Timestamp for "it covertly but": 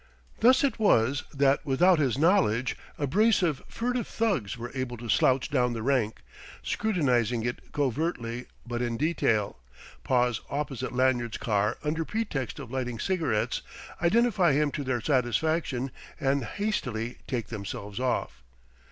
7.45-8.81